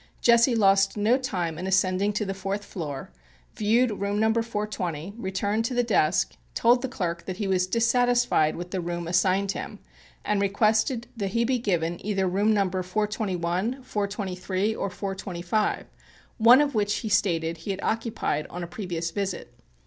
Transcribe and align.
Jesse 0.19 0.55
lost 0.55 0.97
no 0.97 1.15
time 1.15 1.59
in 1.59 1.67
ascending 1.67 2.11
to 2.13 2.25
the 2.25 2.33
fourth 2.33 2.65
floor, 2.65 3.11
viewed 3.55 3.91
room 3.91 4.19
Number 4.19 4.41
420, 4.41 5.13
returned 5.15 5.63
to 5.65 5.75
the 5.75 5.83
desk, 5.83 6.33
told 6.55 6.81
the 6.81 6.87
clerk 6.89 7.25
that 7.25 7.37
he 7.37 7.47
was 7.47 7.67
dissatisfied 7.67 8.55
with 8.55 8.71
the 8.71 8.81
room 8.81 9.07
assigned 9.07 9.51
him, 9.51 9.77
and 10.25 10.41
requested 10.41 11.05
that 11.15 11.27
he 11.37 11.45
be 11.45 11.59
given 11.59 12.03
either 12.03 12.25
room 12.27 12.51
Number 12.51 12.81
421, 12.81 13.83
423, 13.83 14.73
or 14.73 14.89
425, 14.89 15.85
one 16.39 16.61
of 16.61 16.73
which 16.73 16.95
he 17.01 17.07
stated 17.07 17.57
that 17.57 17.61
he 17.61 17.69
had 17.69 17.81
occupied 17.83 18.47
on 18.49 18.63
a 18.63 18.67
previous 18.67 19.11
visit. 19.11 19.53